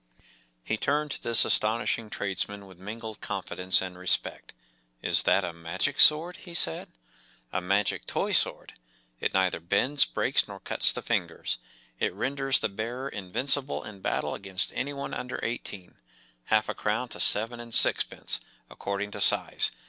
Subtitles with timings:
[0.63, 4.51] He turned to this astonishing tradesman with mingled confidence and respect.
[5.03, 6.87] “Is that a Magic Sword?” he said.
[7.53, 8.73] “A Magic Toy Sword.
[9.19, 11.59] It neither bends, breaks, nor cuts the fingers.
[11.99, 15.99] It renders the bearer invincible in battle against anyone under eighteen.
[16.45, 18.39] Half a crown to seven and sixpence,
[18.71, 19.71] according to size.